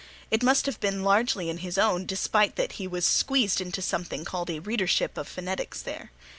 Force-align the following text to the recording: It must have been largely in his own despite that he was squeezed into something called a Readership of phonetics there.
It 0.31 0.41
must 0.41 0.65
have 0.65 0.79
been 0.79 1.03
largely 1.03 1.47
in 1.47 1.59
his 1.59 1.77
own 1.77 2.07
despite 2.07 2.55
that 2.55 2.71
he 2.71 2.87
was 2.87 3.05
squeezed 3.05 3.61
into 3.61 3.83
something 3.83 4.25
called 4.25 4.49
a 4.49 4.57
Readership 4.57 5.15
of 5.15 5.27
phonetics 5.27 5.83
there. 5.83 6.09